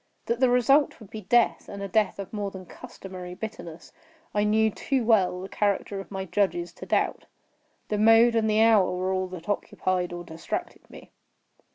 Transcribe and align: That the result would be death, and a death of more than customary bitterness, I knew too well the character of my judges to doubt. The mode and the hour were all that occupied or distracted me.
That 0.25 0.39
the 0.39 0.49
result 0.49 0.99
would 0.99 1.11
be 1.11 1.21
death, 1.21 1.69
and 1.69 1.83
a 1.83 1.87
death 1.87 2.17
of 2.17 2.33
more 2.33 2.49
than 2.49 2.65
customary 2.65 3.35
bitterness, 3.35 3.93
I 4.33 4.43
knew 4.45 4.71
too 4.71 5.05
well 5.05 5.39
the 5.41 5.47
character 5.47 5.99
of 5.99 6.09
my 6.09 6.25
judges 6.25 6.73
to 6.73 6.87
doubt. 6.87 7.25
The 7.89 7.99
mode 7.99 8.33
and 8.33 8.49
the 8.49 8.63
hour 8.63 8.91
were 8.93 9.13
all 9.13 9.27
that 9.27 9.47
occupied 9.47 10.11
or 10.11 10.23
distracted 10.23 10.89
me. 10.89 11.11